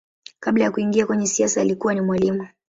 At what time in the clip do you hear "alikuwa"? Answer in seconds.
1.61-1.93